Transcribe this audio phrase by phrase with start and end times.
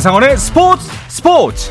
[0.00, 1.70] 한상원의 스포츠 스포츠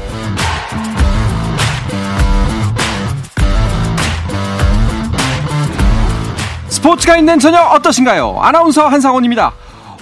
[6.68, 8.38] 스포츠가 있는 저녁 어떠신가요?
[8.40, 9.54] 아나운서 한상원입니다.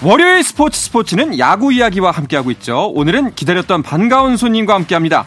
[0.02, 2.90] 월요일 스포츠 스포츠는 야구 이야기와 함께하고 있죠.
[2.90, 5.24] 오늘은 기다렸던 반가운 손님과 함께합니다.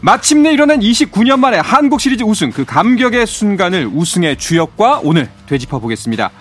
[0.00, 6.32] 마침내 일어난 29년 만에 한국 시리즈 우승 그 감격의 순간을 우승의 주역과 오늘 되짚어 보겠습니다.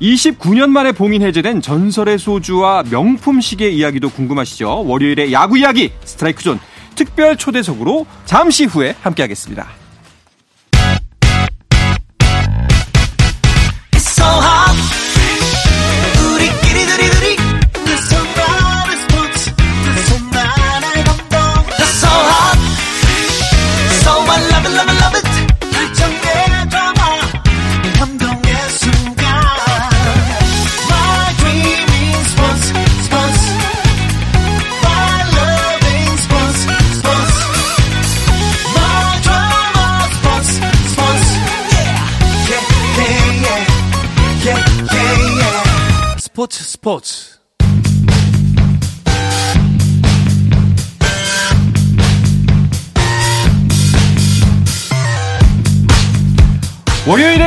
[0.00, 4.84] 29년 만에 봉인 해제된 전설의 소주와 명품 시계 이야기도 궁금하시죠?
[4.86, 6.58] 월요일의 야구 이야기 스트라이크 존
[6.94, 9.85] 특별 초대석으로 잠시 후에 함께하겠습니다.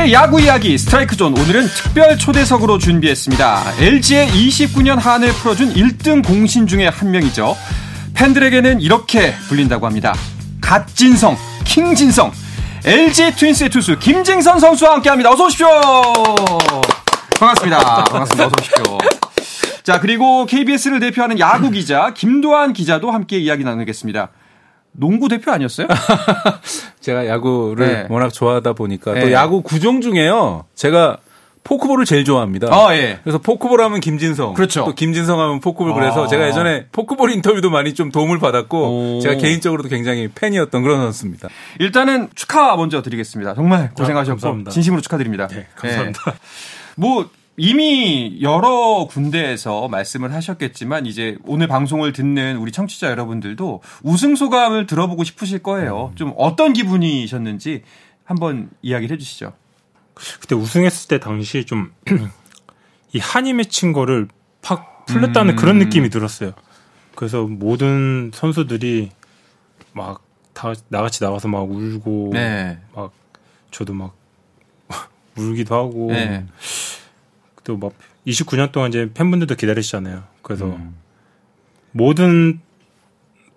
[0.00, 3.74] 월요일의 야구 이야기 스트라이크 존 오늘은 특별 초대석으로 준비했습니다.
[3.78, 7.56] LG의 29년 한을 풀어준 1등 공신 중에 한 명이죠.
[8.14, 10.14] 팬들에게는 이렇게 불린다고 합니다.
[10.60, 12.32] 갓진성, 킹진성,
[12.84, 15.30] LG 트윈스의 투수 김진성 선수와 함께합니다.
[15.30, 15.68] 어서 오십시오.
[17.38, 18.04] 반갑습니다.
[18.04, 18.46] 반갑습니다.
[18.46, 18.98] 어서 오십시오.
[19.82, 24.30] 자 그리고 KBS를 대표하는 야구 기자 김도환 기자도 함께 이야기 나누겠습니다.
[24.92, 25.86] 농구 대표 아니었어요?
[27.00, 28.06] 제가 야구를 네.
[28.08, 29.20] 워낙 좋아하다 보니까 네.
[29.22, 30.64] 또 야구 구종 중에요.
[30.74, 31.18] 제가
[31.62, 32.68] 포크볼을 제일 좋아합니다.
[32.68, 33.18] 어, 예.
[33.22, 34.54] 그래서 포크볼 하면 김진성.
[34.54, 34.84] 그렇죠.
[34.84, 35.92] 또 김진성 하면 포크볼.
[35.92, 35.94] 아.
[35.94, 39.20] 그래서 제가 예전에 포크볼 인터뷰도 많이 좀 도움을 받았고 오.
[39.20, 41.48] 제가 개인적으로도 굉장히 팬이었던 그런 선수입니다.
[41.78, 43.54] 일단은 축하 먼저 드리겠습니다.
[43.54, 44.70] 정말 고생하셨고 감사합니다.
[44.70, 45.48] 진심으로 축하드립니다.
[45.48, 46.22] 네, 감사합니다.
[46.24, 46.38] 네.
[46.96, 47.28] 뭐
[47.60, 55.24] 이미 여러 군데에서 말씀을 하셨겠지만 이제 오늘 방송을 듣는 우리 청취자 여러분들도 우승 소감을 들어보고
[55.24, 55.62] 싶으실 음.
[55.62, 56.12] 거예요.
[56.14, 57.82] 좀 어떤 기분이셨는지
[58.24, 59.52] 한번 이야기를 해주시죠.
[60.14, 61.92] 그때 우승했을 때 당시 좀
[63.12, 64.28] 이 한이 맺힌 거를
[64.62, 65.56] 팍 풀렸다는 음.
[65.56, 66.52] 그런 느낌이 들었어요.
[67.14, 69.10] 그래서 모든 선수들이
[69.92, 72.78] 막 다 나같이 나가서 막 울고 네.
[72.94, 73.12] 막
[73.70, 74.14] 저도 막
[75.36, 76.46] 울기도 하고 네.
[77.70, 77.92] 또 막
[78.26, 80.24] 29년 동안 이제 팬분들도 기다리시잖아요.
[80.42, 80.96] 그래서 음.
[81.92, 82.60] 모든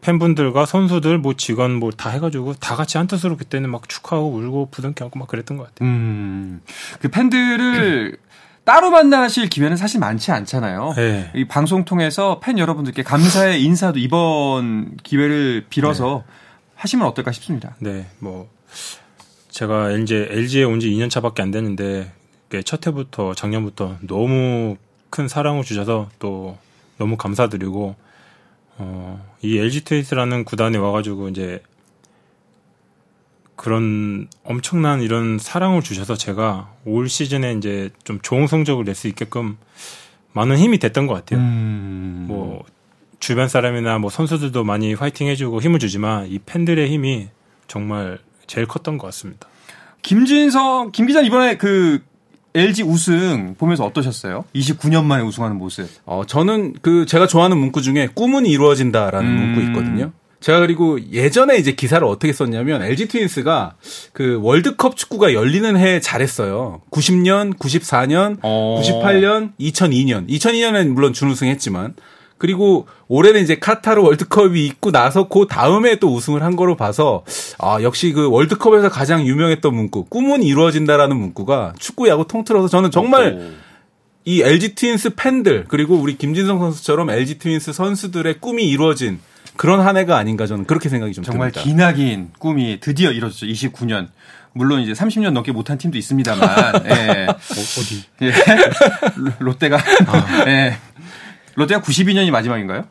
[0.01, 4.69] 팬분들과 선수들 뭐 직원 뭐 다 해가지고 다 같이 한 뜻으로 그때는 막 축하하고 울고
[4.71, 5.87] 부둥켜 안고 막 그랬던 것 같아요.
[5.89, 6.61] 음,
[6.99, 8.17] 그 팬들을
[8.65, 10.93] 따로 만나실 기회는 사실 많지 않잖아요.
[10.95, 11.31] 네.
[11.35, 16.23] 이 방송 통해서 팬 여러분들께 감사의 인사도 이번 기회를 빌어서
[16.75, 17.75] 하시면 어떨까 싶습니다.
[17.79, 18.49] 네, 뭐
[19.49, 22.11] 제가 이제 LG에 온 지 2년 차밖에 안 됐는데
[22.53, 24.77] 이게 첫 해부터 작년부터 너무
[25.09, 26.55] 큰 사랑을 주셔서 또
[26.99, 27.95] 너무 감사드리고
[28.77, 31.63] 어, 이 LG 트윈스라는 구단에 와가지고 이제
[33.55, 39.57] 그런 엄청난 이런 사랑을 주셔서 제가 올 시즌에 이제 좀 좋은 성적을 낼 수 있게끔
[40.33, 41.39] 많은 힘이 됐던 것 같아요.
[41.39, 42.63] 음, 뭐
[43.19, 47.29] 주변 사람이나 뭐 선수들도 많이 화이팅 해주고 힘을 주지만 이 팬들의 힘이
[47.67, 49.47] 정말 제일 컸던 것 같습니다.
[50.03, 52.03] 김진성, 김 기자 이번에 그
[52.55, 54.45] LG 우승 보면서 어떠셨어요?
[54.55, 55.87] 29년 만에 우승하는 모습.
[56.05, 59.35] 어, 저는 그 제가 좋아하는 문구 중에 꿈은 이루어진다라는 음.
[59.35, 60.11] 문구 있거든요.
[60.43, 63.75] 제가 그리고 예전에 이제 기사를 어떻게 썼냐면 LG 트윈스가
[64.11, 66.81] 그 월드컵 축구가 열리는 해에 잘했어요.
[66.91, 68.81] 90년, 94년, 어.
[68.83, 70.27] 98년, 2002년.
[70.29, 71.93] 2002년엔 물론 준우승했지만
[72.43, 77.23] 그리고 올해는 이제 카타르 월드컵이 있고 나서 그 다음에 또 우승을 한 거로 봐서
[77.57, 83.53] 아 역시 그 월드컵에서 가장 유명했던 문구 꿈은 이루어진다라는 문구가 축구 야구 통틀어서 저는 정말
[84.25, 89.21] 이 LG 트윈스 팬들 그리고 우리 김진성 선수처럼 LG 트윈스 선수들의 꿈이 이루어진
[89.55, 91.61] 그런 한 해가 아닌가 저는 그렇게 생각이 좀 정말 듭니다.
[91.63, 93.45] 기나긴 꿈이 드디어 이루어졌죠.
[93.45, 94.09] 29년.
[94.55, 97.27] 물론 이제 30년 넘게 못한 팀도 있습니다만, 예.
[97.27, 97.35] 어
[97.87, 98.03] 디?
[98.21, 98.31] 예.
[99.39, 99.79] 롯데가,
[100.47, 100.77] 예.
[101.55, 102.85] 롯데가 92년이 마지막인가요?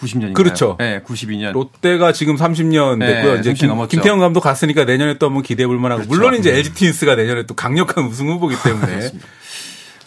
[0.00, 0.34] 90년인가요?
[0.34, 0.76] 그렇죠.
[0.80, 1.52] 예, 92년.
[1.52, 3.36] 롯데가 지금 30년 네, 됐고요.
[3.36, 3.88] 이제 30년 김, 넘었죠.
[3.88, 6.14] 김태형 감독 갔으니까 내년에 또 한번 기대해 볼 만하고 그렇죠.
[6.14, 9.10] 물론 이제 LG 트윈스가 내년에 또 강력한 우승 후보기 때문에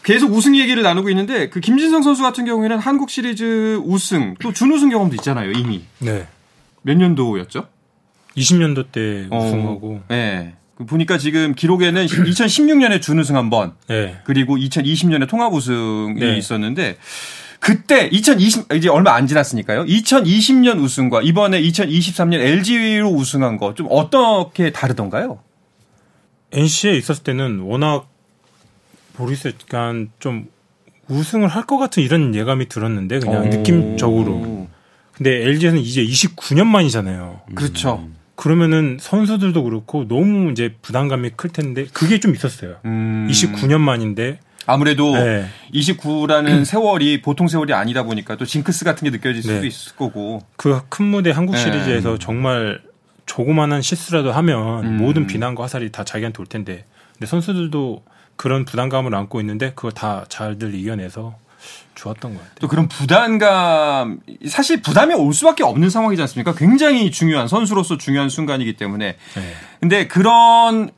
[0.03, 4.89] 계속 우승 얘기를 나누고 있는데 그 김진성 선수 같은 경우에는 한국 시리즈 우승 또 준우승
[4.89, 6.27] 경험도 있잖아요 이미 네.
[6.81, 7.67] 몇 년도였죠?
[8.37, 10.53] 20년도 때 어, 우승하고 네.
[10.77, 14.19] 그 보니까 지금 기록에는 2016년에 준우승 한 번, 네.
[14.25, 16.37] 그리고 2020년에 통합 우승이 네.
[16.37, 16.97] 있었는데
[17.59, 19.85] 그때 2020 이제 얼마 안 지났으니까요.
[19.85, 25.39] 2020년 우승과 이번에 2023년 LG로 우승한 거 좀 어떻게 다르던가요?
[26.53, 28.07] NC에 있었을 때는 워낙
[29.17, 29.53] 모르겠어요.
[29.63, 30.47] 약간 좀
[31.09, 33.47] 우승을 할 것 같은 이런 예감이 들었는데 그냥 오.
[33.47, 34.67] 느낌적으로.
[35.13, 37.41] 근데 LG에서는 이제 29년 만이잖아요.
[37.55, 38.07] 그렇죠.
[38.35, 42.75] 그러면은 선수들도 그렇고 너무 이제 부담감이 클 텐데 그게 좀 있었어요.
[42.85, 43.27] 음.
[43.31, 45.47] 29년 만인데 아무래도 네.
[45.73, 49.67] 29라는 세월이 보통 세월이 아니다 보니까 또 징크스 같은 게 느껴질 수도 네.
[49.67, 50.41] 있을 거고.
[50.57, 51.59] 그 큰 무대 한국 네.
[51.63, 52.81] 시리즈에서 정말
[53.25, 54.97] 조그만한 실수라도 하면 음.
[54.97, 58.03] 모든 비난과 화살이 다 자기한테 올 텐데 근데 선수들도
[58.35, 61.35] 그런 부담감을 안고 있는데 그거 다 잘들 이겨내서
[61.95, 62.55] 좋았던 것 같아요.
[62.59, 66.53] 또 그런 부담감 사실 부담이 올 수밖에 없는 상황이지 않습니까?
[66.53, 69.15] 굉장히 중요한 선수로서 중요한 순간이기 때문에.
[69.35, 69.53] 네.
[69.79, 70.91] 근데 그런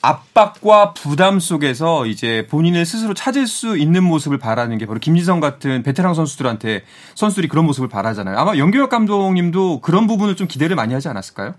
[0.00, 5.82] 압박과 부담 속에서 이제 본인을 스스로 찾을 수 있는 모습을 바라는 게 바로 김지성 같은
[5.82, 6.84] 베테랑 선수들한테
[7.14, 8.38] 선수들이 그런 모습을 바라잖아요.
[8.38, 11.54] 아마 연규혁 감독님도 그런 부분을 좀 기대를 많이 하지 않았을까요?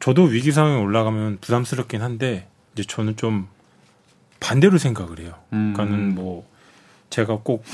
[0.00, 3.48] 저도 위기 상황에 올라가면 부담스럽긴 한데 이제 저는 좀
[4.40, 5.34] 반대로 생각을 해요.
[5.52, 5.74] 음.
[5.74, 6.48] 그러니까는 뭐
[7.10, 7.64] 제가 꼭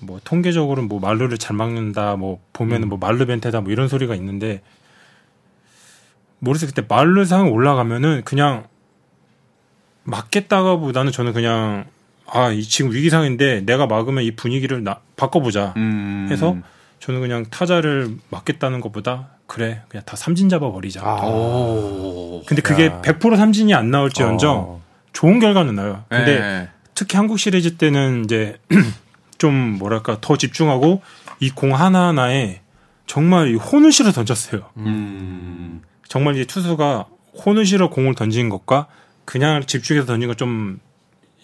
[0.00, 4.62] 뭐 통계적으로 뭐 말루를 잘 막는다, 뭐 보면은 뭐 말루 벤테다 뭐 이런 소리가 있는데
[6.40, 6.70] 모르겠어요.
[6.74, 6.86] 그때
[7.26, 8.64] 상황 올라가면은 그냥
[10.04, 11.84] 막겠다가보다는 저는 그냥
[12.26, 16.28] 아, 이 지금 위기 상황인데 내가 막으면 이 분위기를 나, 바꿔보자 음.
[16.30, 16.56] 해서
[17.00, 21.02] 저는 그냥 타자를 막겠다는 것보다 그래 그냥 다 삼진 잡아 버리자.
[21.02, 21.20] 아.
[21.24, 22.42] 오.
[22.46, 24.82] 근데 그게 100% 삼진이 안 나올지언정 어.
[25.12, 26.04] 좋은 결과는 나요.
[26.08, 26.68] 근데 네.
[26.94, 28.58] 특히 한국 시리즈 때는 이제
[29.38, 31.02] 좀 뭐랄까 더 집중하고
[31.40, 32.60] 이 공 하나 하나에
[33.06, 34.62] 정말 이 혼을 실어 던졌어요.
[34.76, 35.82] 음.
[36.10, 37.06] 정말 이제 투수가
[37.46, 38.88] 혼을 실어 공을 던진 것과
[39.24, 40.80] 그냥 집중해서 던진 것좀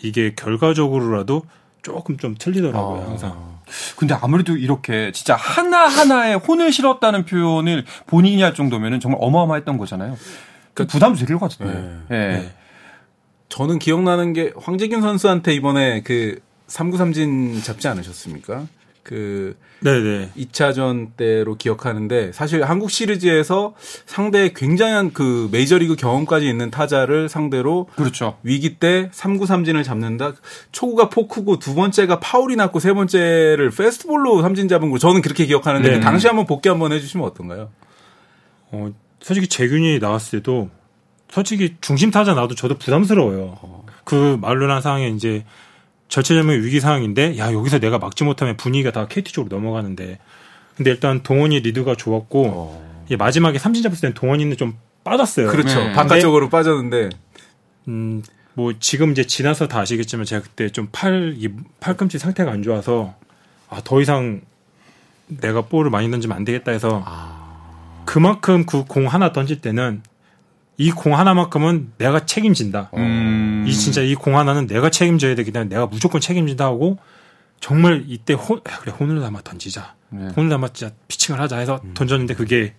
[0.03, 1.45] 이게 결과적으로라도
[1.83, 3.09] 조금 좀 틀리더라고요 어.
[3.09, 3.61] 항상.
[3.97, 10.19] 근데 아무래도 이렇게 진짜 하나하나에 혼을 실었다는 표현을 본인이 할 정도면은 정말 어마어마했던 거잖아요.
[10.75, 12.01] 그 부담도 되길 것 같은데.
[12.11, 12.15] 예.
[12.17, 12.55] 네.
[13.49, 18.67] 저는 기억나는 게 황재균 선수한테 이번에 그 3구 삼진 잡지 않으셨습니까?
[19.07, 20.33] 그 네네.
[20.37, 23.75] 2차전 때로 기억하는데 사실 한국 시리즈에서
[24.05, 28.37] 상대 굉장한 그 메이저리그 경험까지 있는 타자를 상대로 그렇죠.
[28.43, 30.33] 위기 때 3구 삼진을 잡는다.
[30.73, 35.89] 초구가 포크고 두 번째가 파울이 났고 세 번째를 페스트볼로 삼진 잡은 거 저는 그렇게 기억하는데
[35.89, 35.95] 네.
[35.99, 37.71] 그 당시 한번 복귀 한번 해 주시면 어떤가요?
[38.73, 40.69] 어, 솔직히 재균이 나왔을 때도
[41.31, 43.85] 솔직히 중심 타자 나도 저도 부담스러워요.
[44.03, 45.45] 그 말로난 상황에 이제
[46.09, 50.19] 절체절명의 위기 상황인데 야 여기서 내가 막지 못하면 분위기가 다 KT 쪽으로 넘어가는데
[50.77, 55.49] 근데 일단 동원이 리드가 좋았고 이 마지막에 삼진 잡았을 땐 동원이는 좀 빠졌어요.
[55.51, 55.79] 그렇죠.
[55.85, 55.93] 네.
[55.93, 57.11] 바깥쪽으로 빠졌는데
[57.89, 58.23] 음,
[58.55, 61.49] 뭐 지금 이제 지나서 다 아시겠지만 제가 그때 좀 팔, 이
[61.81, 63.15] 팔꿈치 상태가 안 좋아서
[63.69, 64.41] 아, 더 이상
[65.29, 67.05] 내가 볼을 많이 던지면 안 되겠다 해서
[68.05, 70.03] 그만큼 그 공 하나 던질 때는
[70.79, 72.91] 이 공 하나만큼은 내가 책임진다.
[72.97, 73.65] 음.
[73.67, 76.99] 이 진짜 이 공 하나는 내가 책임져야 되기 때문에 내가 무조건 책임진다 하고
[77.61, 79.95] 정말 이때 혼, 야, 그래 혼을 담아 던지자.
[80.11, 80.29] 네.
[80.37, 82.75] 혼을 담아 진짜 피칭을 하자 해서 던졌는데 그게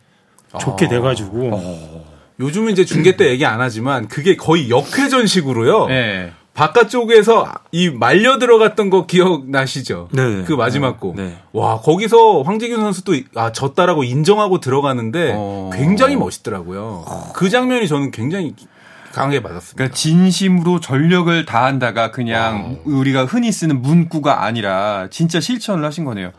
[0.59, 2.05] 좋게 돼 가지고
[2.39, 5.89] 요즘은 이제 중계 때 얘기 안 하지만 그게 거의 역회전식으로요.
[5.89, 6.33] 예.
[6.57, 10.09] 바깥쪽에서 이 말려 들어갔던 거 기억나시죠?
[10.11, 10.43] 네네.
[10.45, 11.15] 그 마지막 어, 공.
[11.15, 11.37] 네.
[11.53, 15.69] 와, 거기서 황재균 선수도 아, 졌다라고 인정하고 들어가는데 어.
[15.71, 17.05] 굉장히 멋있더라고요.
[17.35, 18.55] 그 장면이 저는 굉장히
[19.13, 19.75] 강하게 받았습니다.
[19.75, 26.31] 그러니까 진심으로 전력을 다한다가 그냥 우리가 흔히 쓰는 문구가 아니라 진짜 실천을 하신 거네요.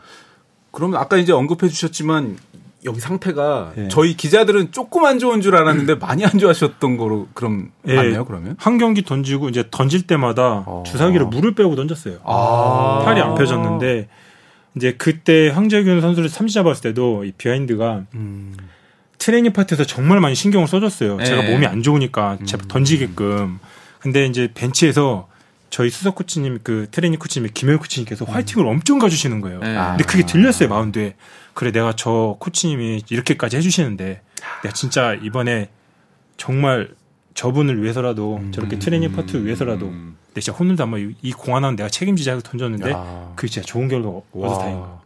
[0.71, 2.37] 그러면 아까 이제 언급해 주셨지만
[2.85, 3.87] 여기 상태가 예.
[3.89, 7.95] 저희 기자들은 조금 안 좋은 줄 알았는데 많이 안 좋으셨던 거로 그럼 예.
[7.95, 8.55] 맞나요, 그러면?
[8.57, 10.83] 한 경기 던지고 이제 던질 때마다 어.
[10.85, 12.19] 주사기로 물을 빼고 던졌어요.
[12.23, 13.01] 아.
[13.03, 14.07] 팔이 안 펴졌는데
[14.75, 18.55] 이제 그때 황재균 선수를 삼진 잡았을 때도 이 비하인드가 음.
[19.17, 21.17] 트레이닝 파트에서 정말 많이 신경을 써줬어요.
[21.17, 21.25] 네.
[21.25, 23.59] 제가 몸이 안 좋으니까 제발 던지게끔.
[23.99, 25.27] 근데 이제 벤치에서
[25.69, 29.59] 저희 수석 코치님 그 트레이닝 코치님 김효일 코치님께서 화이팅을 엄청 해주시는 거예요.
[29.59, 29.73] 네.
[29.75, 31.15] 근데 그게 들렸어요 마운드에.
[31.53, 34.21] 그래 내가 저 코치님이 이렇게까지 해주시는데
[34.63, 35.69] 내가 진짜 이번에
[36.37, 36.89] 정말
[37.33, 39.87] 저분을 위해서라도 저렇게 트레이닝 파트 위해서라도
[40.33, 43.31] 내 진짜 혼을 담아 이 공 하나는 내가 책임지자 해서 던졌는데 야.
[43.35, 45.01] 그게 진짜 좋은 결과가 와서 다행인 거예요.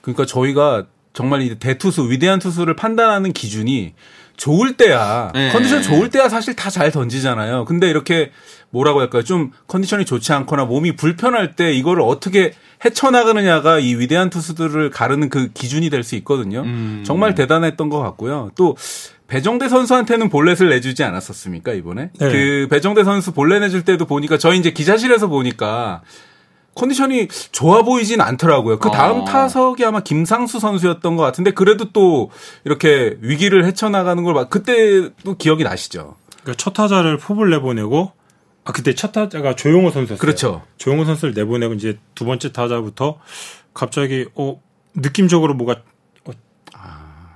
[0.00, 3.94] 그러니까 저희가 정말 이 대투수 위대한 투수를 판단하는 기준이
[4.38, 5.50] 좋을 때야 네.
[5.52, 7.64] 컨디션 좋을 때야 사실 다 잘 던지잖아요.
[7.66, 8.30] 근데 이렇게
[8.70, 9.22] 뭐라고 할까요?
[9.24, 12.52] 좀 컨디션이 좋지 않거나 몸이 불편할 때 이거를 어떻게
[12.84, 16.60] 헤쳐나가느냐가 이 위대한 투수들을 가르는 그 기준이 될 수 있거든요.
[16.62, 17.02] 음.
[17.04, 18.50] 정말 대단했던 것 같고요.
[18.56, 18.76] 또
[19.26, 22.10] 배정대 선수한테는 볼넷을 내주지 않았었습니까 이번에?
[22.18, 22.30] 네.
[22.32, 26.02] 그 배정대 선수 볼넷 내줄 때도 보니까 저희 이제 기자실에서 보니까
[26.78, 28.78] 컨디션이 좋아 보이진 않더라고요.
[28.78, 29.24] 그 다음 어.
[29.24, 32.30] 타석이 아마 김상수 선수였던 것 같은데 그래도 또
[32.64, 34.44] 이렇게 위기를 헤쳐나가는 걸 봐.
[34.48, 36.16] 그때도 기억이 나시죠?
[36.42, 38.12] 그러니까 첫 타자를 포볼 내보내고
[38.64, 40.18] 아 그때 첫 타자가 조용호 선수였어요.
[40.18, 40.62] 그렇죠.
[40.76, 43.18] 조용호 선수를 내보내고 이제 두 번째 타자부터
[43.74, 44.60] 갑자기 어
[44.94, 45.82] 느낌적으로 뭐가
[46.26, 46.32] 어,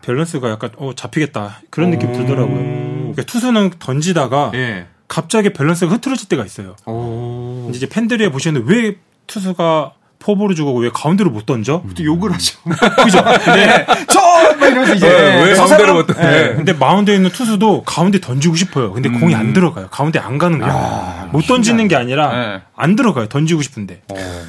[0.02, 2.58] 밸런스가 약간 어 잡히겠다 그런 느낌 들더라고요.
[2.58, 4.86] 그러니까 투수는 던지다가 예.
[5.08, 6.76] 갑자기 밸런스가 흐트러질 때가 있어요.
[6.86, 7.70] 오.
[7.74, 8.96] 이제 팬들이 보시는데 왜
[9.26, 11.82] 투수가 포볼을 주고 왜 가운데로 못 던져?
[11.96, 12.56] 또 욕을 하죠.
[13.04, 13.24] 그죠?
[13.44, 16.22] 근데, 저막 이러면서 이제 네, 왜저 가운데로 못 던져?
[16.22, 16.54] 네, 네.
[16.54, 18.92] 근데 마운드에 있는 투수도 가운데 던지고 싶어요.
[18.92, 19.88] 근데 공이 안 들어가요.
[19.88, 21.28] 가운데 안 가는 거예요.
[21.32, 22.60] 못 던지는 게 아니라 네.
[22.76, 23.26] 안 들어가요.
[23.26, 24.02] 던지고 싶은데.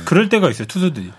[0.05, 0.67] 그럴 때가 있어요.
[0.67, 1.11] 투수들이.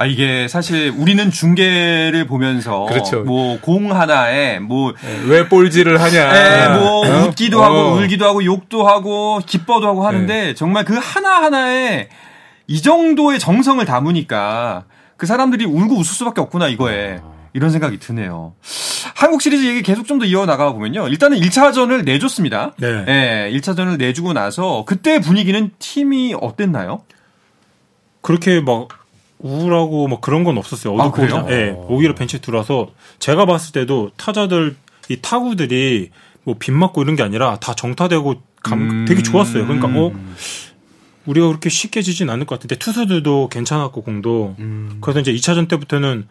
[0.00, 3.22] 아 이게 사실 우리는 중계를 보면서 그렇죠.
[3.22, 4.92] 뭐공 하나에 뭐
[5.26, 6.36] 왜 볼질을 하냐?
[6.36, 7.26] 예, 뭐 어?
[7.26, 7.94] 웃기도 하고 어.
[7.94, 12.08] 울기도 하고 욕도 하고 기뻐도 하고 하는데 정말 그 하나 하나에
[12.68, 14.84] 이 정도의 정성을 담으니까
[15.16, 17.18] 그 사람들이 울고 웃을 수밖에 없구나 이거에
[17.54, 18.54] 이런 생각이 드네요.
[19.16, 21.08] 한국 시리즈 얘기 계속 좀 더 이어 나가 보면요.
[21.08, 22.74] 일단은 1차전을 내줬습니다.
[22.78, 23.04] 네.
[23.08, 27.02] 예, 1차전을 내주고 나서 그때 분위기는 팀이 어땠나요?
[28.20, 28.88] 그렇게 막
[29.38, 30.94] 우울하고 뭐 그런 건 없었어요.
[31.00, 31.44] 아, 어둡고 그래요?
[31.46, 34.76] 그냥, 예, 오히려 벤치에 들어와서 제가 봤을 때도 타자들
[35.08, 36.10] 이 타구들이
[36.44, 39.04] 뭐 빗 맞고 이런 게 아니라 다 정타되고 감 음.
[39.08, 39.66] 되게 좋았어요.
[39.66, 40.12] 그러니까 어
[41.28, 44.98] 우리가 그렇게 쉽게 지진 않을 것 같은데 투수들도 괜찮았고 공도 음.
[45.00, 46.26] 그래서 이제 2차전 때부터는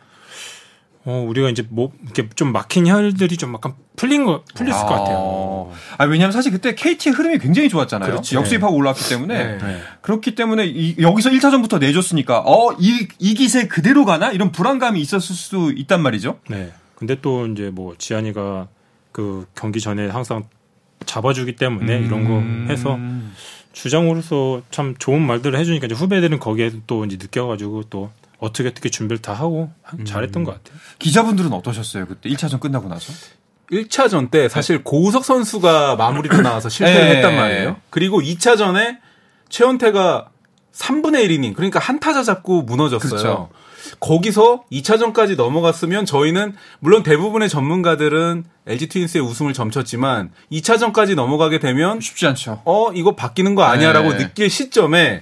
[1.05, 5.71] 어 우리가 이제 뭐 이렇게 좀 막힌 혈들이 좀 약간 풀린 거 풀렸을 것 같아요.
[5.97, 8.09] 아, 왜냐면 사실 그때 KT의 흐름이 굉장히 좋았잖아요.
[8.11, 8.35] 그렇지.
[8.35, 9.57] 역수입하고 올라왔기 때문에.
[9.57, 9.81] 네.
[10.01, 14.31] 그렇기 때문에 이- 여기서 1차전부터 내줬으니까 어, 이, 이 기세 그대로 가나?
[14.31, 16.39] 이런 불안감이 있었을 수도 있단 말이죠.
[16.49, 16.73] 네.
[16.95, 18.67] 근데 또 이제 뭐 지한이가
[19.13, 20.43] 그 경기 전에 항상
[21.05, 22.41] 잡아주기 때문에 이런 거
[22.73, 22.99] 해서
[23.81, 29.21] 주장으로서 참 좋은 말들을 해주니까 이제 후배들은 거기에 또 이제 느껴가지고 또 어떻게 어떻게 준비를
[29.21, 30.79] 다 하고 한- 잘했던 것 같아요.
[30.99, 32.07] 기자분들은 어떠셨어요?
[32.07, 33.13] 그때 1차전 끝나고 나서?
[33.71, 37.15] 1차전 때 사실 고우석 선수가 마무리로 나와서 실패를 네.
[37.17, 37.75] 했단 말이에요.
[37.89, 38.97] 그리고 2차전에
[39.49, 40.29] 최원태가
[40.73, 43.09] 3분의 1이닝 그러니까 한 타자 잡고 무너졌어요.
[43.09, 43.49] 그렇죠.
[43.99, 52.27] 거기서 2차전까지 넘어갔으면 저희는 물론 대부분의 전문가들은 LG 트윈스의 우승을 점쳤지만 2차전까지 넘어가게 되면 쉽지
[52.27, 52.61] 않죠.
[52.65, 54.17] 어 이거 바뀌는 거 아니야라고 네.
[54.17, 55.21] 느낄 시점에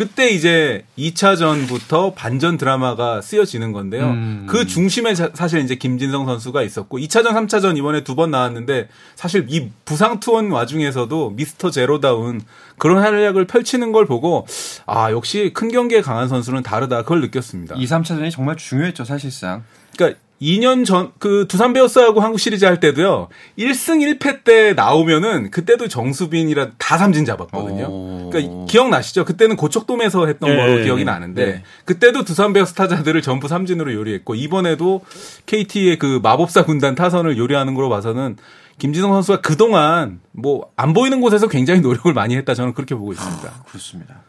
[0.00, 4.06] 그때 이제 2차전부터 반전 드라마가 쓰여지는 건데요.
[4.12, 4.46] 음.
[4.48, 9.44] 그 중심에 자- 사실 이제 김진성 선수가 있었고 2차전, 3차전 이번에 두 번 나왔는데 사실
[9.50, 12.40] 이 부상 투혼 와중에서도 미스터 제로다운
[12.78, 14.46] 그런 활약을 펼치는 걸 보고
[14.86, 17.74] 아 역시 큰 경기에 강한 선수는 다르다 그걸 느꼈습니다.
[17.76, 19.64] 2, 3차전이 정말 중요했죠, 사실상.
[19.98, 23.28] 그러니까 2년 전 그 두산 베어스하고 한국 시리즈 할 때도요.
[23.58, 27.86] 1승 1패 때 나오면은 그때도 정수빈이랑 다 삼진 잡았거든요.
[27.88, 28.30] 오.
[28.30, 29.24] 그러니까 기억나시죠?
[29.24, 31.04] 그때는 고척돔에서 했던 예, 거로 예, 기억이 예.
[31.04, 31.62] 나는데 네.
[31.84, 35.02] 그때도 두산 베어스 타자들을 전부 삼진으로 요리했고 이번에도
[35.46, 38.36] KT의 그 마법사 군단 타선을 요리하는 거로 봐서는
[38.78, 43.64] 김진성 선수가 그동안 뭐 안 보이는 곳에서 굉장히 노력을 많이 했다 저는 그렇게 보고 있습니다.
[43.68, 44.22] 그렇습니다.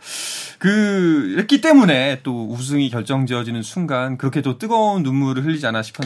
[0.59, 6.00] 그, 했기 때문에 또 우승이 결정지어지는 순간 그렇게 또 뜨거운 눈물을 흘리지 않아 싶었는데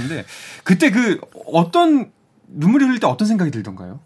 [0.64, 1.20] 그때 그
[1.52, 2.12] 어떤
[2.48, 4.00] 눈물이 흘릴 때 어떤 생각이 들던가요?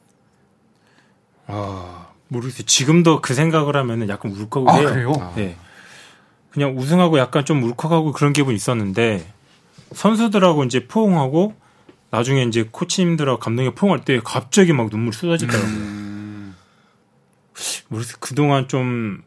[1.48, 2.65] 아 모르겠어요.
[2.65, 4.89] 지금도 그 생각을 하면은 약간 울컥을 아, 해요.
[4.89, 5.34] 그래요?
[5.36, 5.58] 네.
[6.51, 9.25] 그냥 우승하고 약간 좀 울컥하고 그런 기분 이 있었는데
[9.93, 11.53] 선수들하고 이제 포옹하고
[12.12, 15.69] 나중에 이제 코치님들하고 감독이 포옹할 때 갑자기 막 눈물 쏟아지더라고요.
[15.69, 16.55] 음,
[17.89, 18.17] 모르겠어요.
[18.19, 19.24] 그동안 좀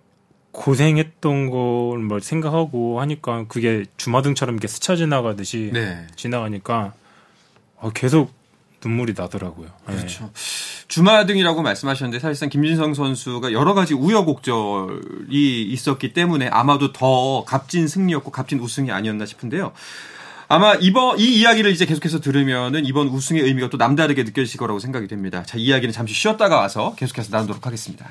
[0.53, 6.07] 고생했던 걸뭐 생각하고 하니까 그게 주마등처럼 이렇게 스쳐 지나가듯이 네.
[6.15, 6.93] 지나가니까
[7.77, 8.33] 어, 계속
[8.85, 9.69] 눈물이 나더라고요.
[9.89, 9.97] 네.
[9.97, 10.31] 그렇죠.
[10.89, 18.61] 주마등이라고 말씀하셨는데 사실상 김진성 선수가 여러 가지 우여곡절이 있었기 때문에 아마도 더 값진 승리였고 값진
[18.61, 19.73] 우승이 아니었나 싶은데요.
[20.49, 25.09] 아마 이번 이 이야기를 이제 계속해서 들으면은 이번 우승의 의미가 또 남다르게 느껴지실 거라고 생각이
[25.09, 25.45] 됩니다.
[25.45, 28.07] 자, 이 이야기는 잠시 쉬었다가 와서 계속해서 나누도록 하겠습니다.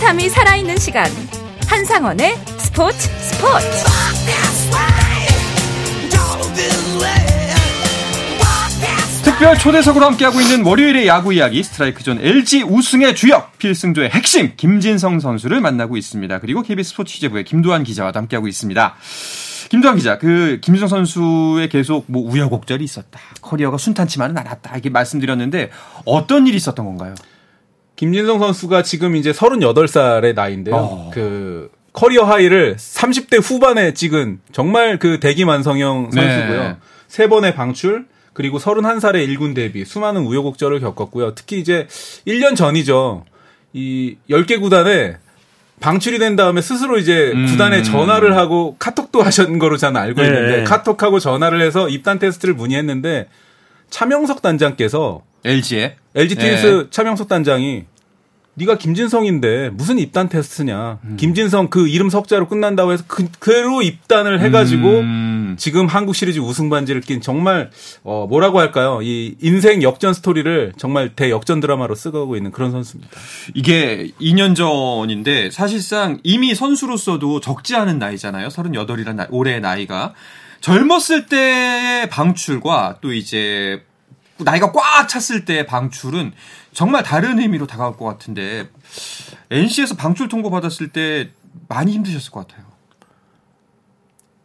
[0.00, 1.06] 짜릿함이 살아있는 시간
[1.66, 3.66] 한상원의 스포츠 스포츠
[9.22, 15.60] 특별 초대석으로 함께하고 있는 월요일의 야구 이야기 스트라이크존 LG 우승의 주역 필승조의 핵심 김진성 선수를
[15.60, 16.40] 만나고 있습니다.
[16.40, 18.96] 그리고 KBS 스포츠 취재부의 김도환 기자와도 함께하고 있습니다.
[19.68, 23.20] 김도환 기자, 그 김진성 선수의 계속 뭐 우여곡절이 있었다.
[23.42, 24.72] 커리어가 순탄치만은 않았다.
[24.72, 25.70] 이렇게 말씀드렸는데
[26.06, 27.14] 어떤 일이 있었던 건가요?
[28.00, 30.74] 김진성 선수가 지금 이제 38살의 나이인데요.
[30.74, 31.10] 어.
[31.12, 36.22] 그 career high를 30대 후반에 찍은 정말 그 대기만성형 네.
[36.22, 36.76] 선수고요.
[37.08, 41.34] 세 번의 방출 그리고 31살의 1군 데뷔 수많은 우여곡절을 겪었고요.
[41.34, 41.88] 특히 이제
[42.26, 43.26] 1년 전이죠.
[43.74, 45.18] 이 10개 구단에
[45.80, 47.44] 방출이 된 다음에 스스로 이제 음.
[47.48, 50.26] 구단에 전화를 하고 카톡도 하신 거로 저는 알고 네.
[50.26, 53.28] 있는데 카톡하고 전화를 해서 입단 테스트를 문의했는데
[53.90, 57.84] 차명석 단장께서 LG에 LG 트윈스 차명석 단장이
[58.54, 60.98] 네가 김진성인데 무슨 입단 테스트냐.
[61.16, 65.56] 김진성 그 이름 석자로 끝난다고 해서 그, 그로 입단을 해가지고 음.
[65.58, 67.70] 지금 한국 시리즈 우승 반지를 낀 정말
[68.02, 69.00] 어 뭐라고 할까요?
[69.02, 73.12] 이 인생 역전 스토리를 정말 대역전 드라마로 쓰고 있는 그런 선수입니다.
[73.54, 78.48] 이게 2년 전인데 사실상 이미 선수로서도 적지 않은 나이잖아요.
[78.48, 80.12] 38이란 나이, 올해의 나이가.
[80.60, 83.82] 젊었을 때의 방출과 또 이제
[84.38, 86.32] 나이가 꽉 찼을 때의 방출은
[86.72, 88.68] 정말 다른 의미로 다가올 것 같은데
[89.50, 91.30] NC에서 방출 통보 받았을 때
[91.68, 92.66] 많이 힘드셨을 것 같아요.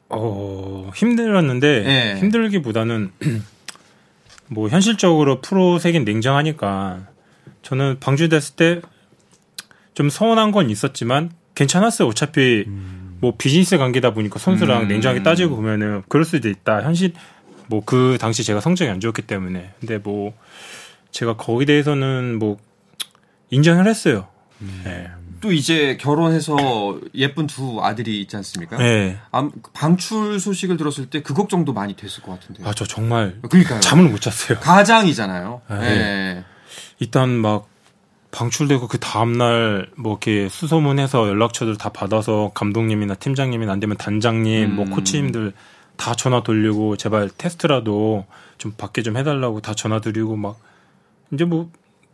[0.10, 2.20] 어, 힘들었는데 예.
[2.20, 3.12] 힘들기보다는
[4.48, 7.08] 뭐 현실적으로 프로 세계는 냉정하니까
[7.62, 8.82] 저는 방출됐을 때
[9.96, 12.08] 좀 서운한 건 있었지만 괜찮았어요.
[12.10, 12.66] 어차피
[13.22, 14.88] 뭐 비즈니스 관계다 보니까 선수랑 음.
[14.90, 16.84] 냉정하게 따지고 보면은 그럴 수도 있다.
[16.84, 17.14] 현실
[17.68, 20.34] 뭐 그 당시 제가 성적이 안 좋았기 때문에 근데 뭐
[21.16, 22.58] 제가 거기에 대해서는 뭐
[23.50, 24.28] 인정을 했어요.
[24.86, 25.08] 예.
[25.40, 28.78] 또 이제 결혼해서 예쁜 두 아들이 있지 않습니까?
[28.84, 29.18] 예.
[29.32, 32.64] 암- 방출 소식을 들었을 때 그 걱정도 많이 됐을 것 같은데.
[32.68, 33.80] 아, 저 정말 그러니까요.
[33.80, 34.60] 잠을 못 잤어요.
[34.60, 35.62] 가장이잖아요.
[35.70, 36.44] 아, 예.
[37.00, 37.70] 일단 막
[38.32, 44.84] 방출되고 그 다음날 뭐 이렇게 수소문해서 연락처들 다 받아서 감독님이나 팀장님이나 안 되면 단장님 뭐
[44.86, 44.92] 음.
[44.92, 45.54] 코치님들
[45.96, 48.26] 다 전화 돌리고 제발 테스트라도
[48.58, 50.58] 좀 받게 좀 해달라고 다 전화 드리고 막
[51.32, 51.70] 이제 뭐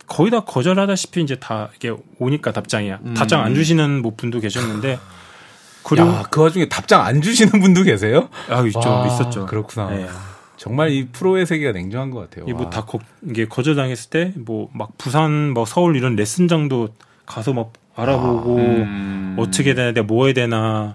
[0.06, 3.14] 거의 다 거절하다시피 이제 다 이게 오니까 답장이야 음.
[3.14, 4.98] 답장 안 주시는 뭐 분도 계셨는데
[5.84, 8.28] 그리고 야, 그 와중에 답장 안 주시는 분도 계세요?
[8.48, 9.94] 아 있죠 와, 있었죠 그렇구나.
[10.00, 10.08] 예.
[10.56, 12.44] 정말 이 프로의 세계가 냉정한 것 같아요.
[12.44, 12.60] 이게 와.
[12.60, 12.86] 뭐다
[13.28, 16.90] 이게 거절당했을 때 뭐 막 부산 뭐 서울 이런 레슨장도
[17.26, 19.36] 가서 막 알아보고 음.
[19.38, 20.92] 어떻게 돼야 돼, 뭐 해야 되나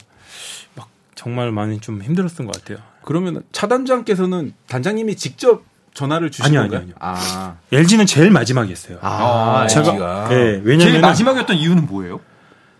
[0.75, 2.77] 막 정말 많이 좀 힘들었던 것 같아요.
[3.03, 5.63] 그러면 차단장께서는 단장님이 직접
[5.97, 6.79] 전화를 주신 아니요, 건가요?
[6.81, 8.99] 아니요, 아, LG는 제일 마지막이었어요.
[9.01, 10.27] 아, 어, 제가.
[10.29, 12.19] 네, 제일 왜냐면 마지막이었던 이유는 뭐예요?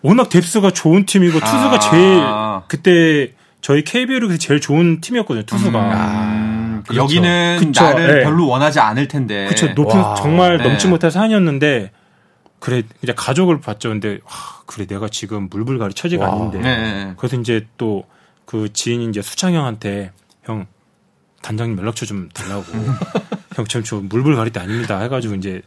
[0.01, 1.79] 워낙 뎁스가 좋은 팀이고 투수가 아.
[1.79, 2.23] 제일
[2.67, 5.45] 그때 저희 KBL이 제일 좋은 팀이었거든요.
[5.45, 5.79] 투수가.
[5.79, 7.01] 음, 그렇죠.
[7.03, 8.23] 여기는 그쵸, 나를 예.
[8.23, 9.47] 별로 원하지 않을 텐데.
[9.47, 10.15] 그쵸 높은 와.
[10.15, 10.63] 정말 네.
[10.63, 11.91] 넘지 못할 사안이었는데
[12.59, 13.89] 그래 이제 가족을 봤죠.
[13.89, 14.31] 근데 와,
[14.67, 16.31] 그래 내가 지금 물불가리 처지가 와.
[16.35, 16.59] 아닌데.
[16.59, 17.13] 네, 네.
[17.17, 18.03] 그래서 이제 또
[18.47, 20.11] 그 지인이 이제 수창 형한테
[20.43, 20.65] 형
[21.41, 22.63] 단장님 연락처 좀 달라고
[23.69, 25.61] 형저 물불 가릴 때 아닙니다 해가지고 이제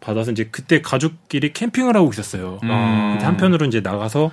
[0.00, 2.60] 받아서 이제 그때 가족끼리 캠핑을 하고 있었어요.
[2.62, 2.68] 음.
[3.12, 4.30] 근데 한편으로 이제 나가서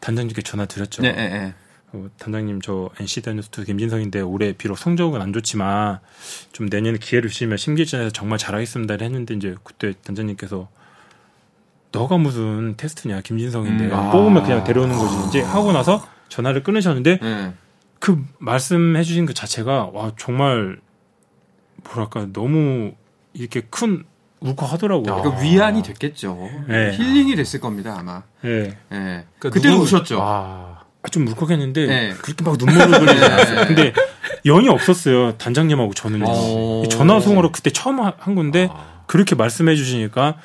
[0.00, 1.02] 단장님께 전화 드렸죠.
[1.02, 1.54] 네, 네, 네.
[1.92, 6.00] 어, 단장님 저 NC 다이노스트 김진성인데 올해 비록 성적은 안 좋지만
[6.52, 10.68] 좀 내년에 기회를 주시면 심기전에서 정말 잘하겠습니다 했는데 이제 그때 단장님께서
[11.92, 14.10] 너가 무슨 테스트냐 김진성인데 음, 아.
[14.10, 17.54] 뽑으면 그냥 데려오는 거지 이제 하고 나서 전화를 끊으셨는데 네.
[18.06, 20.78] 그 말씀해 주신 그 자체가 와 정말
[21.82, 22.92] 뭐랄까 너무
[23.32, 24.04] 이렇게 큰
[24.38, 25.12] 울컥하더라고요.
[25.22, 26.38] 그러니까 위안이 됐겠죠.
[26.68, 26.92] 네.
[26.96, 28.22] 힐링이 됐을 겁니다, 아마.
[28.44, 28.50] 예.
[28.68, 28.74] 예.
[28.92, 30.20] 그러니까 그때는 누구- 우셨죠.
[30.20, 30.84] 와.
[31.02, 32.14] 아, 좀 울컥했는데 네.
[32.22, 33.60] 그렇게 막 눈물을 흘리지 않았어요.
[33.62, 33.66] 네.
[33.66, 33.92] 근데
[34.44, 35.36] 연이 없었어요.
[35.38, 36.86] 단장님하고 저는 오.
[36.88, 39.02] 전화 통화로 그때 처음 하- 한 건데 아.
[39.08, 40.36] 그렇게 말씀해 주시니까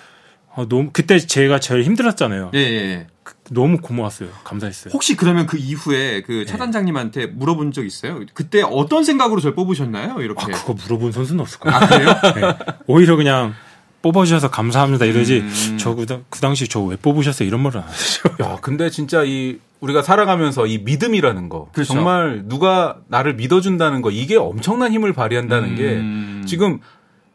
[0.56, 2.50] 아, 너무 그때 제가 제일 힘들었잖아요.
[2.56, 3.08] 예, 예, 예.
[3.54, 4.30] 너무 고마웠어요.
[4.46, 4.92] 감사했어요.
[4.94, 8.22] 혹시 그러면 그 이후에 그 차단장님한테 물어본 적 있어요?
[8.34, 10.16] 그때 어떤 생각으로 저를 뽑으셨나요?
[10.18, 10.52] 아, 이렇게.
[10.54, 11.78] 그거 물어본 선수는 없을 거예요.
[11.78, 12.14] 아, 그래요?
[12.56, 12.74] 네.
[12.88, 13.54] 오히려 그냥
[14.02, 15.40] 뽑아주셔서 감사합니다 이러지.
[15.42, 15.78] 음.
[15.78, 16.06] 저그
[16.42, 18.30] 당시 저 왜 뽑으셨어요 이런 말은 안 하시죠.
[18.42, 21.94] 야, 근데 진짜 이 우리가 살아가면서 이 믿음이라는 거 그렇죠.
[21.94, 26.42] 정말 누가 나를 믿어준다는 거 이게 엄청난 힘을 발휘한다는 음.
[26.42, 26.80] 게 지금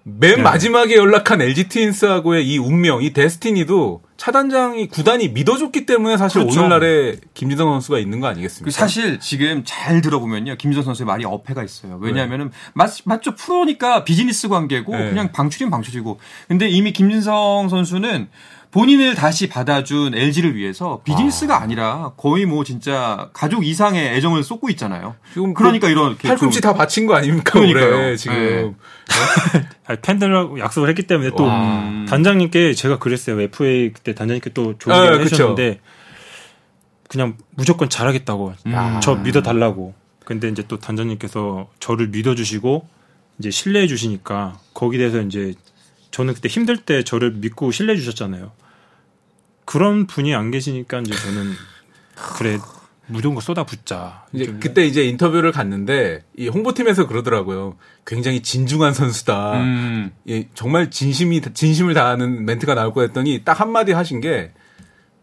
[0.08, 0.42] 맨 네.
[0.42, 6.60] 마지막에 연락한 LG 트윈스하고의 이 운명, 이 데스티니도 차단장이 구단이 믿어줬기 때문에 사실 그렇죠.
[6.60, 8.70] 오늘날에 김진성 선수가 있는 거그 아니겠습니까?
[8.70, 10.58] 사실 지금 잘 들어보면요.
[10.58, 11.98] 김희정 선수의 말이 어폐가 있어요.
[12.00, 13.34] 왜냐하면은 맞, 맞죠.
[13.34, 15.08] 프로니까 비즈니스 관계고 네.
[15.08, 16.20] 그냥 방출이면 방출이고.
[16.46, 18.28] 근데 이미 김진성 선수는
[18.76, 21.66] 본인을 다시 받아준 LG를 위해서 비즈니스가 아.
[21.66, 25.16] 니라 거의 뭐 진짜 가족 이상의 애정을 쏟고 있잖아요.
[25.32, 27.52] 지금 그러니까 이런 이렇게 팔꿈치 좀- 다 바친 거 아닙니까?
[27.58, 28.14] 그러니까요.
[28.16, 29.64] 지금 네.
[29.86, 32.04] 아니, 팬들하고 약속을 했기 때문에 또 와.
[32.06, 33.40] 단장님께 제가 그랬어요.
[33.40, 35.20] FA 그때 단장님께 또 좋은 아.
[35.20, 35.80] 해주셨는데
[37.08, 39.00] 그냥 무조건 잘하겠다고 음.
[39.02, 39.94] 저 믿어달라고.
[40.26, 42.86] 근데 이제 또 단장님께서 저를 믿어주시고
[43.38, 45.54] 이제 신뢰해 주시니까 거기에 대해서 이제
[46.10, 48.52] 저는 그때 힘들 때 저를 믿고 신뢰해 주셨잖아요.
[49.66, 51.52] 그런 분이 안 계시니까 이제 저는
[52.38, 52.58] 그래
[53.34, 54.24] 거 쏟아붓자.
[54.32, 57.76] 이제 그때 이제 인터뷰를 갔는데 이 홍보팀에서 그러더라고요.
[58.06, 59.60] 굉장히 진중한 선수다.
[59.60, 60.12] 음.
[60.28, 64.52] 예, 정말 진심이 진심을 다하는 멘트가 나올 거였더니 딱 한마디 하신 게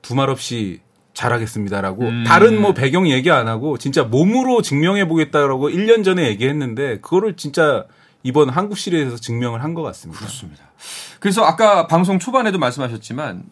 [0.01, 0.81] 두말 없이
[1.13, 2.23] 잘하겠습니다라고 음.
[2.25, 7.85] 다른 뭐 배경 얘기 안 하고 진짜 몸으로 증명해 보겠다라고 1년 전에 얘기했는데 그거를 진짜
[8.23, 10.19] 이번 한국 시리즈에서 증명을 한 것 같습니다.
[10.19, 10.63] 그렇습니다.
[11.19, 13.43] 그래서 아까 방송 초반에도 말씀하셨지만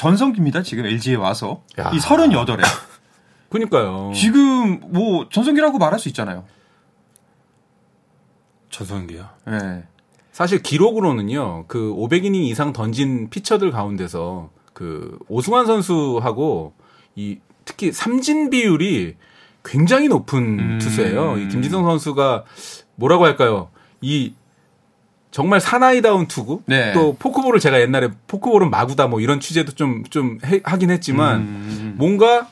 [0.00, 0.62] 전성기입니다.
[0.62, 1.90] 지금 LG에 와서 야.
[1.92, 2.62] 이 38에
[3.50, 4.12] 그러니까요.
[4.14, 6.44] 지금 뭐 전성기라고 말할 수 있잖아요.
[8.70, 9.34] 전성기야.
[9.48, 9.84] 예.
[10.32, 16.72] 사실 기록으로는요, 그 500이닝 이상 던진 피처들 가운데서 그 오승환 선수하고
[17.14, 19.16] 이 특히 삼진 비율이
[19.62, 20.78] 굉장히 높은 음.
[20.80, 21.36] 투수예요.
[21.36, 22.44] 이 김지성 선수가
[22.94, 23.68] 뭐라고 할까요?
[24.00, 24.32] 이
[25.30, 26.92] 정말 사나이다운 투구 네.
[26.92, 31.94] 또 포크볼을 제가 옛날에 포크볼은 마구다 뭐 이런 취재도 좀 좀 하긴 했지만 음.
[31.96, 32.48] 뭔가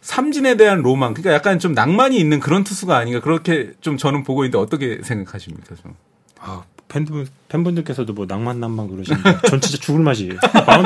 [0.00, 4.44] 삼진에 대한 로망 그러니까 약간 좀 낭만이 있는 그런 투수가 아닌가 그렇게 좀 저는 보고
[4.44, 5.94] 있는데 어떻게 생각하십니까 좀?
[6.40, 10.34] 아, 팬분, 팬분들께서도 뭐 낭만 낭만 그러시는데 전 진짜 죽을 맛이에요.
[10.66, 10.84] 마음-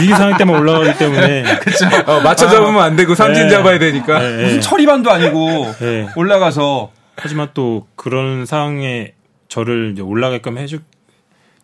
[0.00, 1.44] 위기 상황 때만 올라가기 때문에
[2.06, 3.50] 어, 맞춰 잡으면 안 되고 삼진 네.
[3.50, 4.22] 잡아야 되니까.
[4.22, 4.44] 예, 예.
[4.44, 6.08] 무슨 처리반도 아니고 예.
[6.16, 9.14] 올라가서 하지만 또 그런 상황에
[9.54, 10.82] 저를 이제 올라가게끔 해줄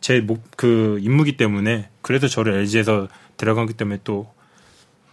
[0.00, 4.32] 제 목 그 임무기 때문에 그래서 저를 LG에서 데려가기 때문에 또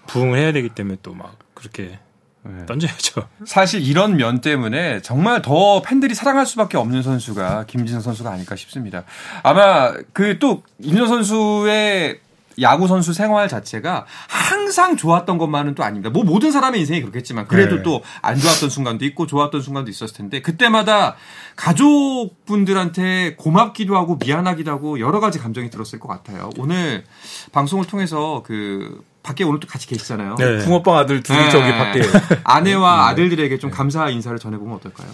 [0.07, 1.99] 부응을 해야 되기 때문에 또 막 그렇게
[2.43, 2.65] 네.
[2.65, 3.27] 던져야죠.
[3.45, 9.03] 사실 이런 면 때문에 정말 더 팬들이 사랑할 수밖에 없는 선수가 김진성 선수가 아닐까 싶습니다.
[9.43, 12.19] 아마 그또 김진성 선수의
[12.61, 16.09] 야구 선수 생활 자체가 항상 좋았던 것만은 또 아닙니다.
[16.09, 17.83] 뭐 모든 사람의 인생이 그렇겠지만 그래도 네.
[17.83, 21.15] 또안 좋았던 순간도 있고 좋았던 순간도 있었을 텐데 그때마다
[21.55, 26.49] 가족분들한테 고맙기도 하고 미안하기도 하고 여러 가지 감정이 들었을 것 같아요.
[26.57, 27.03] 오늘
[27.51, 30.35] 방송을 통해서 그 밖에 오늘 또 같이 계시잖아요.
[30.35, 30.59] 네.
[30.59, 31.49] 붕어빵 아들 둘이 네.
[31.49, 32.01] 저기 밖에.
[32.43, 35.09] 아내와 아들들에게 좀 감사 인사를 전해보면 어떨까요?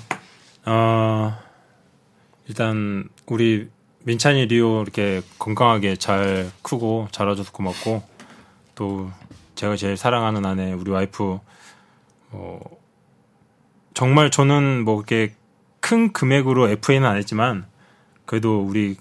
[0.66, 1.36] 어,
[2.48, 3.70] 일단 우리
[4.06, 8.04] 민찬이 리오 이렇게 건강하게 잘 크고 자라줘서 고맙고
[8.76, 9.10] 또
[9.56, 11.40] 제가 제일 사랑하는 아내 우리 와이프
[12.32, 12.60] 어,
[13.94, 15.36] 정말 저는 뭐 이렇게
[15.80, 17.66] 큰 금액으로 FA는 안 했지만
[18.26, 18.98] 그래도 우리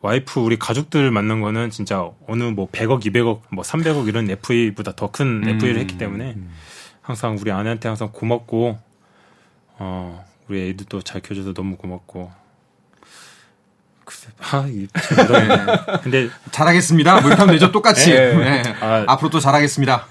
[0.00, 5.10] 와이프 우리 가족들 만난 거는 진짜 어느 뭐 100억, 200억, 뭐 300억 이런 FA보다 더
[5.10, 5.48] 큰 음.
[5.48, 6.36] FA를 했기 때문에
[7.02, 8.78] 항상 우리 아내한테 항상 고맙고
[9.78, 12.30] 어 우리 애들도 잘 키워줘서 너무 고맙고
[14.40, 16.00] 아참 어려워.
[16.02, 17.20] 근데 잘하겠습니다.
[17.20, 17.72] 뭐 이렇게 하면 되죠.
[17.72, 18.10] 똑같이.
[18.12, 18.34] 네.
[18.62, 18.74] 네.
[18.80, 20.06] 아, 앞으로 또 잘하겠습니다.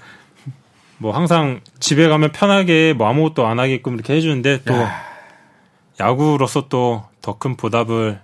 [0.98, 4.74] 뭐 항상 집에 가면 편하게 뭐 아무것도 안 하게끔 이렇게 해주는데 또
[6.00, 8.20] 야 구로서 또 더 큰 보답을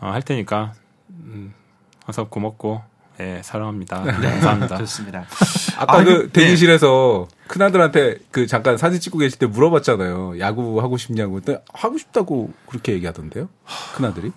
[0.00, 0.72] 어, 할 테니까
[1.10, 1.54] 음,
[2.04, 2.82] 항상 고맙고
[3.20, 4.02] 예 사랑합니다.
[4.02, 4.76] 네, 감사합니다.
[4.78, 5.24] 좋습니다.
[5.78, 10.38] 아까 아, 그 그- 대기실에서 큰아들한테 그 잠깐 사진 찍고 계실 때 물어봤잖아요.
[10.40, 11.34] 야구 하고 싶냐고.
[11.34, 13.48] 근데 하고 싶다고 그렇게 얘기하던데요?
[13.94, 14.32] 큰아들이?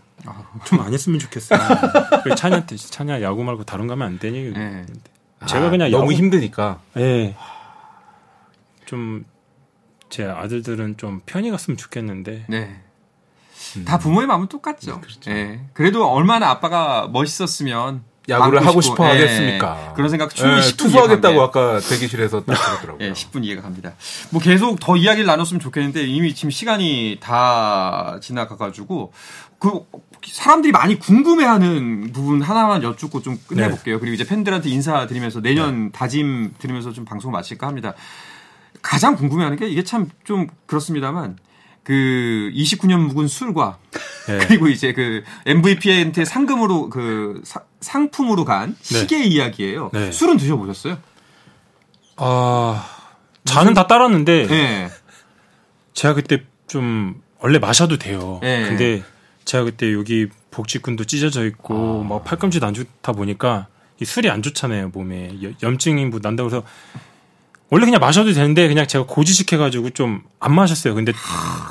[0.65, 1.55] 좀 안 했으면 좋겠어.
[2.23, 4.51] 그 찬이한테 찬이야 야구 말고 다른 거 하면 안 되니?
[4.51, 4.85] 네.
[5.47, 6.79] 제가 그냥 아, 너무 야구- 힘드니까.
[6.97, 7.35] 예.
[8.85, 12.81] 좀제 아들들은 좀 편히 갔으면 좋겠는데 네.
[13.85, 15.01] 다 부모의 마음은 똑같죠.
[15.25, 15.65] 네.
[15.73, 19.09] 그래도 얼마나 아빠가 멋있었으면 야구를 하고 싶어 예.
[19.11, 19.93] 하겠습니까?
[19.95, 23.07] 그런 생각 충분히 예, 10분 투수하겠다고 아까 대기실에서 딱 그러더라고요.
[23.07, 23.93] 예, 10분 이해가 갑니다.
[24.29, 29.11] 뭐 계속 더 이야기를 나눴으면 좋겠는데 이미 지금 시간이 다 지나가가지고
[29.59, 29.81] 그
[30.25, 33.99] 사람들이 많이 궁금해하는 부분 하나만 여쭙고 좀 끝내볼게요.
[33.99, 37.93] 그리고 이제 팬들한테 인사드리면서 내년 다짐 드리면서 좀 방송 마칠까 합니다.
[38.81, 41.37] 가장 궁금해하는 게 이게 참 좀 그렇습니다만
[41.83, 43.77] 그 29년 묵은 술과
[44.29, 44.37] 예.
[44.47, 49.89] 그리고 이제 그 MVP한테 상금으로 그 사- 상품으로 간 시계 이야기예요.
[49.93, 50.11] 네.
[50.11, 50.97] 술은 드셔보셨어요?
[52.17, 52.85] 아
[53.45, 54.89] 잔은 다 따랐는데 네.
[55.93, 58.39] 제가 그때 좀 원래 마셔도 돼요.
[58.43, 58.65] 예.
[58.67, 59.03] 근데
[59.45, 63.67] 제가 그때 여기 복직근도 찢어져 있고 막 팔꿈치도 안 좋다 보니까
[64.01, 66.63] 이 술이 안 좋잖아요 몸에 여- 염증이 뭐 난다고 해서
[67.71, 70.95] 원래 그냥 마셔도 되는데 그냥 제가 고지식해가지고 좀 안 마셨어요.
[70.95, 71.11] 근데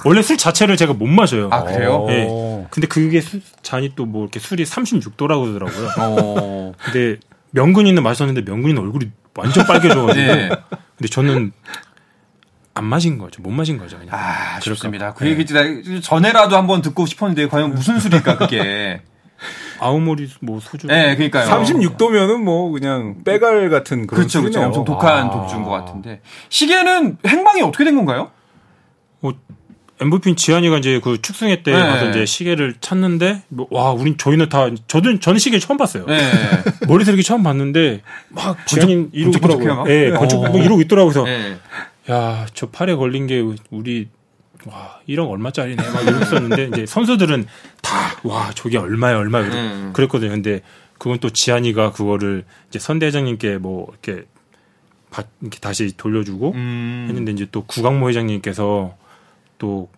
[0.04, 1.48] 원래 술 자체를 제가 못 마셔요.
[1.50, 2.06] 아, 그래요?
[2.10, 2.26] 예.
[2.28, 2.66] 어.
[2.70, 5.88] 근데 그게 수- 잔이 또 뭐 이렇게 술이 36도라고 그러더라고요.
[5.98, 6.72] 어.
[6.84, 7.16] 근데
[7.52, 10.12] 명근이는 마셨는데 명근이는 얼굴이 완전 빨개져가지고.
[10.26, 10.48] 네.
[10.96, 11.52] 근데 저는
[12.74, 13.40] 안 마신 거죠.
[13.42, 13.98] 못 마신 거죠.
[13.98, 14.14] 그냥.
[14.14, 14.58] 아.
[15.14, 15.14] 봐.
[15.14, 19.00] 그 얘기 나- 전에라도 한번 듣고 싶었는데 과연 무슨 술일까 그게.
[19.80, 20.86] 아우모리 뭐 소주.
[20.86, 21.48] 네, 그러니까요.
[21.48, 24.60] 36도면은 뭐 그냥 빼갈 같은 그런 그렇죠, 그렇죠.
[24.60, 25.30] 엄청 독한 아.
[25.30, 26.20] 독주인 것 같은데.
[26.48, 28.30] 시계는 행방이 어떻게 된 건가요?
[29.20, 29.34] 뭐
[30.00, 31.78] MVP 지한이가 이제 그 축승회 때 네.
[31.78, 36.06] 가서 이제 시계를 찾는데 뭐, 와 우린 저희는 다 저도 저는 시계 처음 봤어요.
[36.06, 36.18] 네.
[36.86, 39.36] 머리서 이렇게 처음 봤는데 막 지한이 이러고?
[39.38, 39.84] 있더라고요.
[39.88, 41.12] 예, 번쩍 뭐 이러고 있더라고요.
[41.12, 41.58] 그래서 네.
[42.10, 44.08] 야, 저 팔에 걸린 게 우리
[44.70, 45.82] 와, 1억 얼마짜리네.
[45.90, 47.46] 막 이러고 있었는데 이제 선수들은
[47.82, 47.90] 다
[48.24, 49.44] 와, 저게 얼마야, 얼마야.
[49.44, 49.92] 음.
[49.94, 50.30] 그랬거든요.
[50.30, 50.60] 근데
[50.98, 54.26] 그건 또 지한이가 그거를 이제 선대장님께 뭐 이렇게
[55.10, 57.06] 받- 이렇게 다시 돌려주고 음.
[57.08, 58.96] 했는데 이제 또 구강모 회장님께서
[59.58, 59.88] 또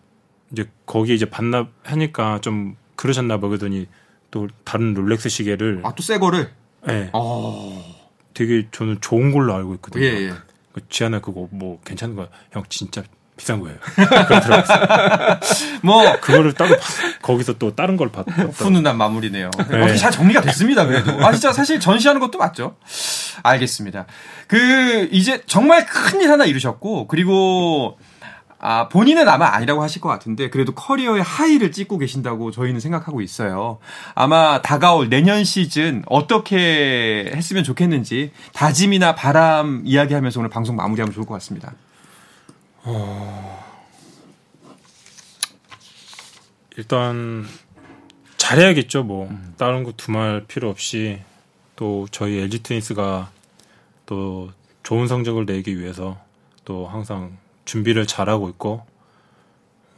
[0.53, 3.49] 이제 거기에 이제 반납하니까 좀 그러셨나 봐.
[3.49, 3.87] 그러더니
[4.31, 6.51] 또 다른 롤렉스 시계를 아, 또 새 거를?
[6.89, 7.85] 예, 어.
[8.33, 10.05] 되게 저는 좋은 걸로 알고 있거든요.
[10.05, 10.33] 예, 예.
[10.73, 12.29] 그 지하나 그거 뭐 괜찮은 거야.
[12.53, 13.03] 형 진짜
[13.41, 13.79] 비싼 거예요.
[15.83, 18.31] 뭐, 그거를 따로 봤- 거기서 또 다른 걸 봤다.
[18.53, 19.51] 훈훈한 마무리네요.
[19.71, 19.83] 네.
[19.83, 21.13] 어떻게 잘 정리가 됐습니다, 그래도.
[21.25, 22.77] 아, 진짜 사실 전시하는 것도 맞죠?
[23.43, 24.05] 알겠습니다.
[24.47, 27.99] 그, 이제 정말 큰 일 하나 이루셨고, 그리고,
[28.59, 33.79] 아, 본인은 아마 아니라고 하실 것 같은데, 그래도 커리어의 하이를 찍고 계신다고 저희는 생각하고 있어요.
[34.15, 41.33] 아마 다가올 내년 시즌 어떻게 했으면 좋겠는지, 다짐이나 바람 이야기하면서 오늘 방송 마무리하면 좋을 것
[41.35, 41.73] 같습니다.
[46.77, 47.45] 일단
[48.37, 49.03] 잘해야겠죠.
[49.05, 51.21] 뭐 다른 거 두말 필요 없이
[51.77, 53.31] 또 저희 LG 트윈스가
[54.07, 54.51] 또
[54.83, 56.19] 좋은 성적을 내기 위해서
[56.65, 58.85] 또 항상 준비를 잘하고 있고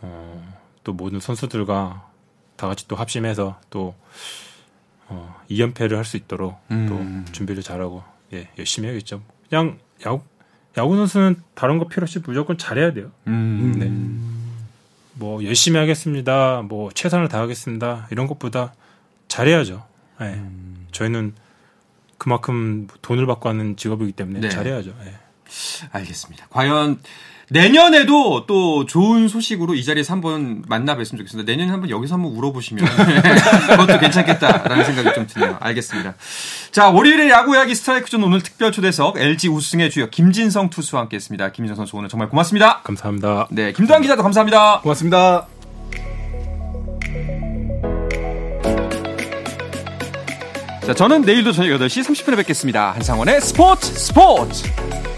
[0.00, 2.10] 어, 또 모든 선수들과
[2.56, 3.94] 다 같이 또 합심해서 또
[5.08, 7.24] 어, 2연패를 할 수 있도록 음.
[7.26, 9.22] 또 준비를 잘하고 예 열심히 해야겠죠.
[9.48, 10.22] 그냥 야구
[10.78, 13.10] 야구 선수는 다른 거 필요 없이 무조건 잘해야 돼요.
[13.26, 13.74] 음.
[13.78, 13.90] 네.
[15.14, 16.62] 뭐 열심히 하겠습니다.
[16.62, 18.08] 뭐 최선을 다하겠습니다.
[18.10, 18.72] 이런 것보다
[19.28, 19.84] 잘해야죠.
[20.20, 20.40] 네.
[20.92, 21.34] 저희는
[22.18, 24.48] 그만큼 돈을 받고 하는 직업이기 때문에 네.
[24.48, 24.94] 잘해야죠.
[25.04, 25.14] 예.
[25.92, 26.46] 알겠습니다.
[26.50, 27.00] 과연
[27.52, 31.50] 내년에도 또 좋은 소식으로 이 자리에서 한번 만나 뵀으면 좋겠습니다.
[31.50, 32.82] 내년에 한번 여기서 한번 울어보시면
[33.68, 35.58] 그것도 괜찮겠다라는 생각이 좀 드네요.
[35.60, 36.14] 알겠습니다.
[36.70, 41.52] 자, 월요일에 야구 이야기 스트라이크존 오늘 특별 초대석 LG 우승의 주역 김진성 투수와 함께 했습니다.
[41.52, 42.80] 김진성 선수 오늘 정말 고맙습니다.
[42.82, 43.48] 감사합니다.
[43.50, 44.80] 네, 김도환 기자도 감사합니다.
[44.80, 45.46] 고맙습니다.
[50.86, 52.92] 자, 저는 내일도 저녁 8시 30분에 뵙겠습니다.
[52.92, 55.11] 한상원의 스포츠 스포츠!